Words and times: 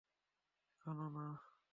এখনও, 0.71 1.07
না। 1.09 1.25